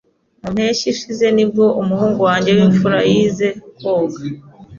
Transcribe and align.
Mu 0.41 0.49
mpeshyi 0.55 0.87
ishize 0.93 1.25
nibwo 1.35 1.65
umuhungu 1.81 2.19
wanjye 2.27 2.49
w'imfura 2.57 2.99
yize 3.11 3.47
koga. 3.79 4.19